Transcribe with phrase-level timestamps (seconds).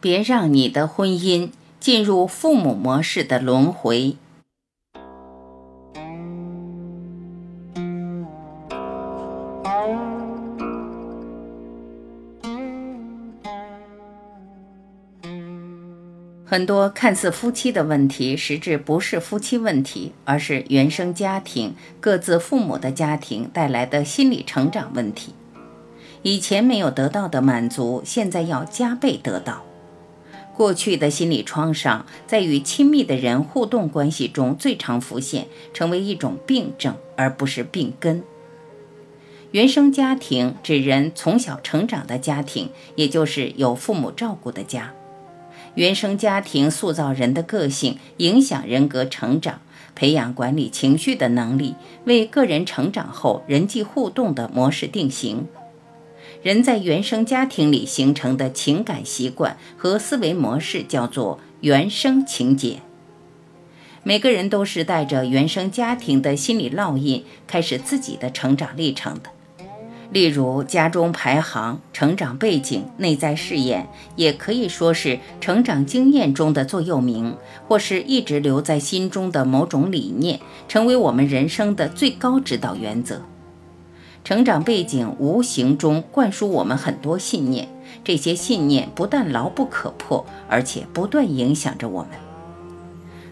[0.00, 4.16] 别让你的婚姻进入父母模式的轮回。
[16.44, 25.32] 很多看似夫妻的问题，实质不是夫妻问题，而是原生家庭、各自父母的家庭带来的心理成长问题。
[26.22, 29.62] 以前没有得到的满足，现在要加倍得到。
[30.60, 38.22] 过去的心理创伤，在与亲密的人互动关系中最常浮现，成为一种病症，而不是病根。
[39.52, 44.92] 原生家庭指人从小成长的家庭，也就是有父母照顾的家。
[45.76, 49.62] 原生家庭塑造人的个性，影响人格成长，
[49.94, 51.74] 培养管理情绪的能力，
[52.04, 55.46] 为个人成长后人际互动的模式定型。
[56.42, 62.78] 人在原生家庭里形成的情感习惯和思维模式叫做原生情节。
[64.02, 69.30] 每个人都是带着原生家庭的心理烙印开始自己的成长历程的。
[70.10, 77.36] 例如，家中排行、成长背景、内在誓言，也可以说是成长经验中的座右铭，
[77.68, 83.22] 或是一直留在心中的某种理念，成为我们人生的最高指导原则。
[84.30, 87.68] 成长背景无形中灌输我们很多信念，
[88.04, 92.10] 这些信念不但牢不可破，而且不断影响着我们。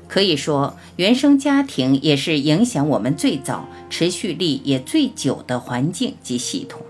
[0.09, 6.83] 可以说，原生家庭也是影响我们最早、持续力也最久的环境及系统。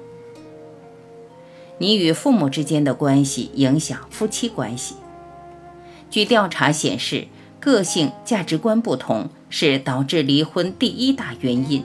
[1.76, 4.94] 你与父母之间的关系影响夫妻关系。
[6.08, 7.26] 据调查显示，
[7.60, 11.84] 个性、价值观不同是导致离婚第一大原因，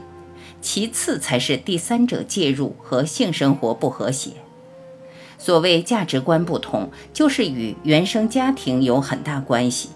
[0.64, 4.32] 其次才是第三者介入和性生活不和谐。
[5.38, 9.90] 所谓价值观不同，就是与原生家庭有很大关系。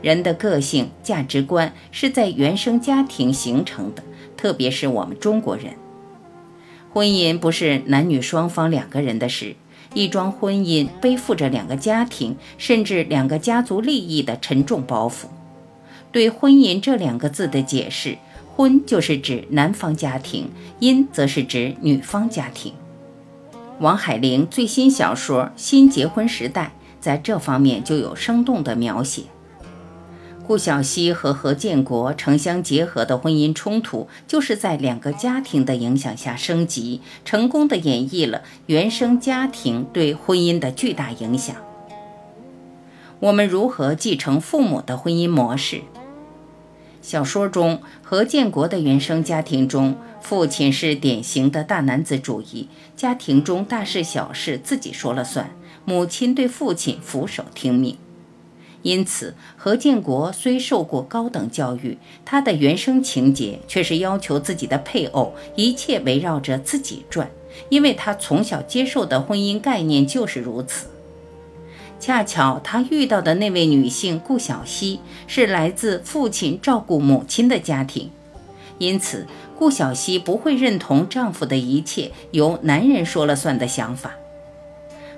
[0.00, 4.02] 人的个性、价值观是在原生家庭形成的，
[4.38, 5.74] 特别是我们中国人。
[6.92, 9.54] 婚姻不是男女双方两个人的事，
[9.92, 15.26] 一桩婚姻背负着两个家庭，甚至两个家族利益的沉重包袱。
[16.16, 18.16] 对“婚姻”这两个字的解释
[18.56, 20.48] ，“婚”就是指男方家庭
[20.80, 22.72] ，“姻”则是指女方家庭。
[23.80, 26.72] 王海玲最新小说《新结婚时代》
[27.02, 29.24] 在这方面就有生动的描写。
[30.46, 41.54] 顾小西和何建国城乡结合的婚姻冲突，就是在两个家庭的影响下升级，成功的演绎了原生家庭对婚姻的巨大影响。
[43.20, 45.82] 我们如何继承父母的婚姻模式？
[47.06, 55.48] 小说中何建国的原生家庭中，父亲是典型的大男子主义，家庭中大事小事自己说了算，
[55.84, 57.96] 母亲对父亲俯首听命。
[58.82, 67.30] 因此，何建国虽受过高等教育，他的原生情节却是要求自己的配偶一切围绕着自己转，
[67.68, 70.88] 因为他从小接受的婚姻概念就是如此。
[71.98, 78.10] 恰巧他遇到的那位女性顾小西是来自父亲照顾母亲的家庭，
[78.78, 79.26] 因此
[79.58, 84.12] 顾小西不会认同丈夫的一切由男人说了算的想法。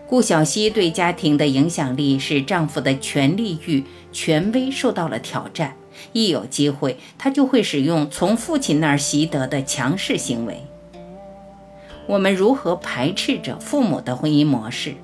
[0.06, 5.76] 顾小西对家庭的影响力使丈夫的权力欲、权威受到了挑战。
[6.12, 10.62] 一有机会，她就会使用从父亲那儿习得的强势行为。
[12.06, 14.94] 我们如何排斥着父母的婚姻模式？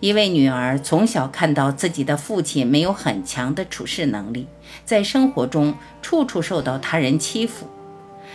[0.00, 4.46] 一位女儿从小看到自己的父亲没有很强的处事能力，
[4.86, 7.66] 在生活中处处受到他人欺负。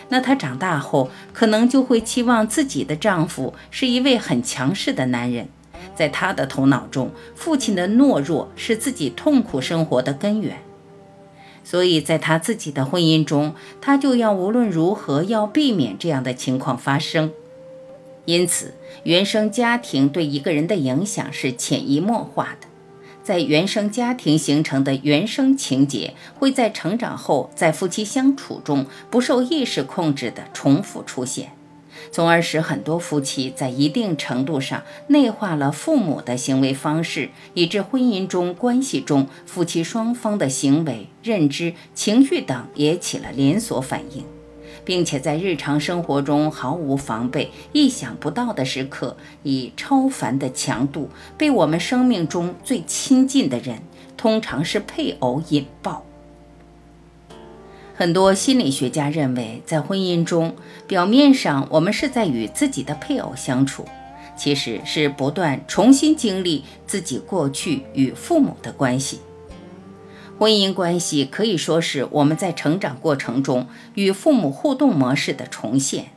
[0.10, 5.50] 那她长大后，可能就会期望自己的丈夫是一位很强势的男人。
[5.96, 10.58] 在她的头脑中，父亲的懦弱是自己痛苦生活的根源。
[11.64, 17.32] 所以在她自己的婚姻中，她就要无论如何要避免这样的情况发生。
[18.26, 22.68] 因此，原生家庭对一个人的影响是潜移默化的。
[23.24, 31.52] 在原生家庭形成的原生情节，会在成长后在夫妻相处中不受意识控制的重复出现，
[32.12, 44.24] 从而使很多夫妻在一定程度上内化了父母的行为方式，以致婚姻中关系中夫妻双方的行为、认知、情绪等也起了连锁反应。
[44.86, 53.82] 并且在日常生活中毫无防备、意想不到的时刻，以超凡的强度被我们生命中最亲近的人，
[54.16, 56.06] 通常是配偶引爆。
[57.98, 60.56] 很多心理学家认为，在婚姻中，
[60.86, 63.86] 表面上我们是在与自己的配偶相处，
[64.38, 69.22] 其实是不断重新经历自己过去与父母的关系。
[70.38, 76.08] 婚姻关系可以说是我们在成长过程中与父母互动模式的重现。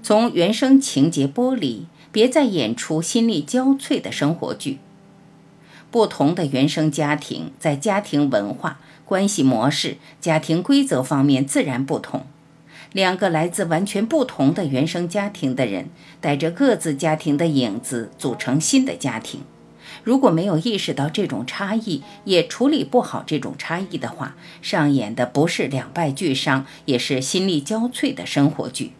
[0.00, 4.78] 从原生情节剥离，别再演出心力交瘁的生活剧。
[5.90, 12.26] 不同的原生家庭在家庭文化、关系模式、家庭规则方面自然不同。
[12.92, 15.90] 两个来自完全不同的原生家庭的人，
[16.20, 19.40] 带着各自家庭的影子组成新的家庭。
[20.04, 28.92] 如果没有意识到这种差异，也处理不好这种差异的话，上演的不是两败俱伤，也是心力交瘁的生活剧。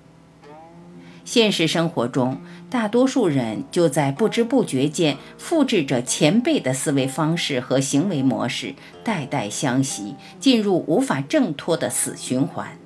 [1.24, 2.40] 现实生活中，
[2.70, 8.74] 大多数人就在不知不觉间复制着前辈的思维方式和行为模式，
[9.04, 12.78] 代代相袭，进入无法挣脱的死循环。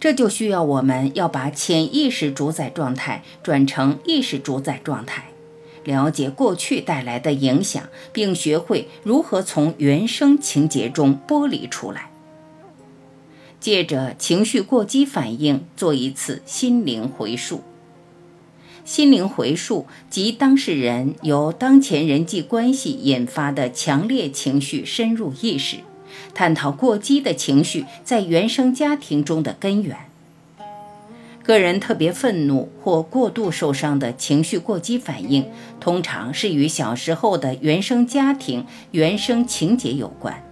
[0.00, 5.24] 这就需要我们要把潜意识主宰状态转成意识主宰状态，
[5.86, 12.10] 了解过去带来的影响，并学会如何从原生情节中剥离出来。
[13.60, 17.62] 借着情绪过激反应做一次心灵回溯。
[18.84, 25.78] 心灵回溯即当事人由当前人际关系引发的强烈情绪深入意识，
[26.34, 30.05] 探讨过激的情绪在原生家庭中的根源。
[31.46, 35.48] 个人特别愤怒或过度受伤的情绪过激反应，
[35.78, 40.42] 通常是与小时候的原生家庭原生情节有关。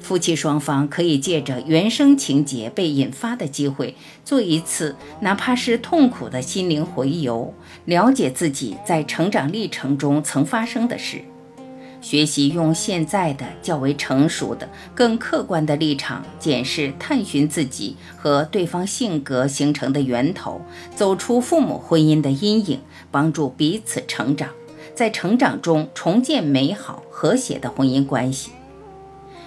[0.00, 3.94] 夫妻双方可以借着原生情节被引发的机会，
[4.24, 7.52] 做一次哪怕是痛苦的心灵回游，
[7.84, 11.22] 了解自己在成长历程中曾发生的事，
[12.02, 20.60] 学习用现在的较为成熟的、更客观的立场检视、探寻自己和对方性格形成的源头，
[20.94, 24.50] 走出父母婚姻的阴影，帮助彼此成长，
[24.94, 28.50] 在成长中重建美好和谐的婚姻关系。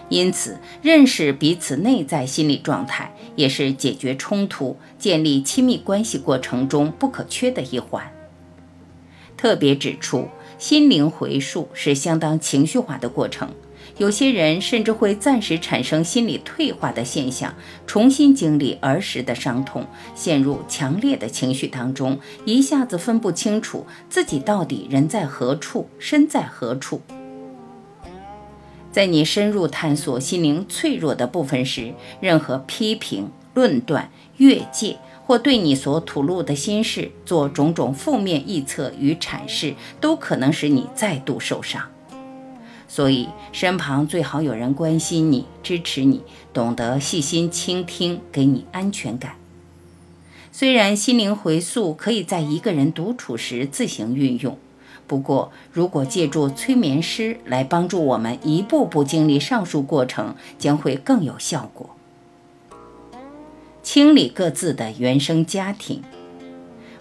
[0.07, 8.11] 因此，认识彼此内在心理状态，也是解决冲突、建立亲密关系过程中不可缺的一环。
[9.35, 13.49] 特别指出，心灵回溯是相当情绪化的过程，
[13.97, 17.53] 有些人甚至会暂时产生心理退化的现象，
[17.85, 19.85] 重新经历儿时的伤痛，
[20.15, 27.01] 陷入强烈的情绪当中，一下子分不清楚自己到底人在何处，身在何处。
[28.91, 41.81] 在你深入探索心灵脆弱的部分时，任何批评、论断、越界，或对你所吐露的心事做种种负面臆测与阐释，都可能使你再度受伤。
[42.87, 46.21] 所以，身旁最好有人关心你、支持你，
[46.53, 49.35] 懂得细心倾听，给你安全感。
[50.51, 54.57] 虽然心灵回溯可以在一个人独处时自行运用。
[55.07, 61.89] 不过，如果借助催眠师来帮助我们一步步经历上述过程，将会更有效果。
[63.85, 66.01] 清理各自的原生家庭，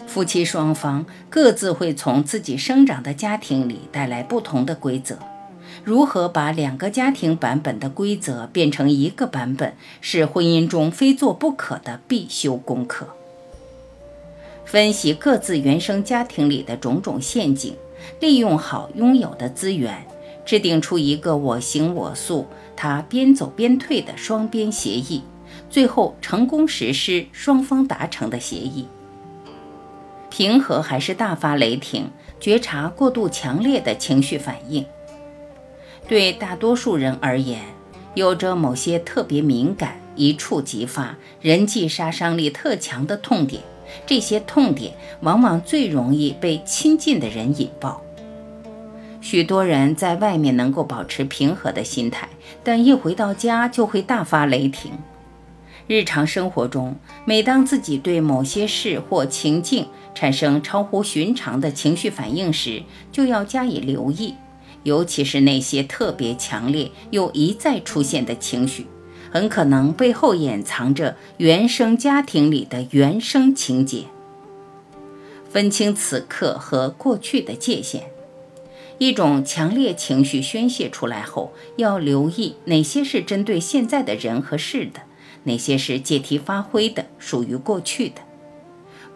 [0.05, 5.17] 夫妻双方各自会从自己生长的家庭里带来不同的规则。
[5.83, 13.07] 如何把两个家庭版本的规则变成一个版本，是婚姻中非做不可的必修功课。
[14.63, 17.75] 分析各自原生家庭里的种种陷阱。
[18.19, 20.05] 利用好拥有的资源，
[20.45, 25.23] 制定出一个我行我素、他边走边退的双边协议，
[25.69, 28.87] 最后成功实施双方达成的协议。
[30.29, 32.09] 平和还是大发雷霆？
[32.39, 34.85] 觉察过度强烈的情绪反应。
[36.07, 37.61] 对大多数人而言，
[38.13, 43.63] 有着某些特别敏感、一触即发、人际杀伤力特强的痛点。
[44.05, 48.01] 这些痛点往往最容易被亲近的人引爆。
[49.21, 52.27] 许多人在外面能够保持平和的心态，
[52.63, 54.91] 但一回到家就会大发雷霆。
[55.87, 64.33] 日常生活中，每当自己对某些事或情境产生超乎寻常的情绪反应时，就要加以留意，
[64.83, 68.87] 尤其是那些特别强烈又一再出现的情绪。
[69.31, 74.05] 很可能背后掩藏着原生家庭里的原生情节。
[75.49, 78.03] 分清此刻和过去的界限。
[78.97, 85.01] 一种强烈情绪宣泄出来后，要留意哪些是针对现在的人和事的，
[85.45, 88.21] 哪些是借题发挥的，属于过去的。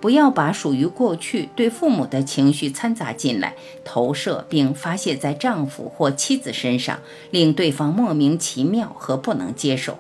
[0.02, 7.00] 不要把属于过去对父母的情绪掺杂进来，投射并发泄在丈夫或妻子身上，
[7.32, 10.00] 令对方莫名其妙和不能接受。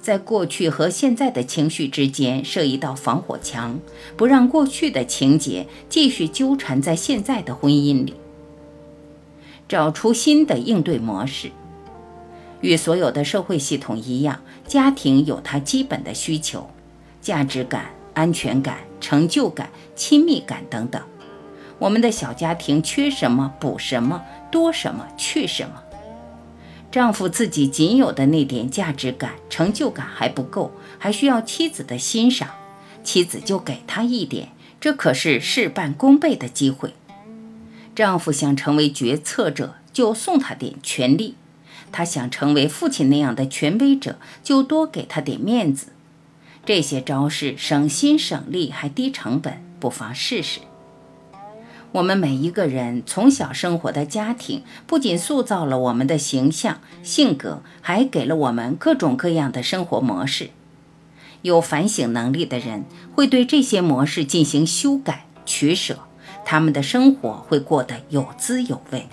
[0.00, 3.78] 在过去和现在的情绪之间设一道防火墙，
[4.16, 8.14] 不让过去的情节继续纠缠在现在的婚姻里。
[9.68, 11.50] 找出新的应对模式。
[12.64, 16.70] 与所有的社会系统一样，家庭有它基本的需求：
[17.20, 21.02] 价值感、安全感、成就感、亲密感等等。
[21.78, 25.82] 我们的小家庭缺什么补什么，多什么去什么。
[26.90, 32.48] 丈夫自己仅有的那点价值感、成就感还不够，还需要妻子的欣赏，
[33.02, 34.48] 妻子就给他一点，
[34.80, 36.94] 这可是事半功倍的机会。
[37.94, 41.34] 丈夫想成为决策者，就送他点权力；
[41.96, 45.92] 他想成为父亲那样的权威者，就多给他点面子。
[46.66, 50.58] 这些招式省心省力还低成本，不妨试试。
[51.92, 60.50] 我们每一个人从小生活的家庭，不仅塑造了我们的形象、性格，还给了我们各种各样的生活模式。
[61.42, 66.00] 有反省能力的人会对这些模式进行修改、取舍，
[66.44, 69.06] 他们的生活会过得有滋有味。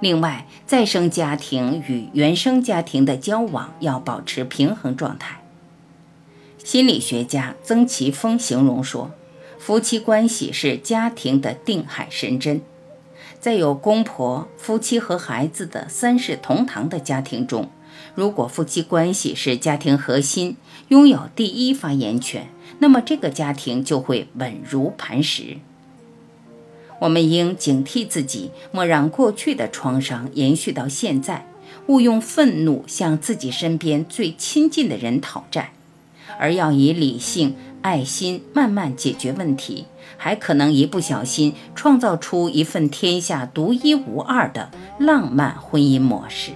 [0.00, 5.42] 另外，再生家庭与原生家庭的交往要保持平衡状态。
[6.58, 9.12] 心理学家曾奇峰形容说。
[9.58, 12.62] 夫妻关系是家庭的定海神针，
[13.38, 17.68] 在有公婆、夫妻和孩子的三世同堂的家庭中，
[18.14, 20.56] 如果夫妻关系是家庭核心，
[20.88, 25.58] 拥有第一发言权，那么这个家庭就会稳如磐石。
[27.00, 31.46] 我们应警惕自己，莫让过去的创伤延续到现在，
[31.86, 35.72] 勿用愤怒向自己身边最亲近的人讨债，
[36.38, 37.56] 而要以理性。
[37.82, 39.86] 爱心慢慢解决问题，
[40.18, 46.50] 还可能一不小心创造出一份天下独一无二的浪漫婚姻模式。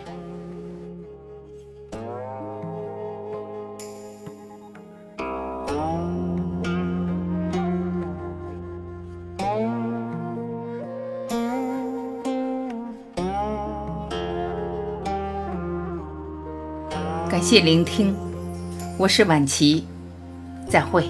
[17.45, 18.17] 谢聆听，
[18.97, 19.85] 我是晚琪。
[20.67, 21.05] 再会。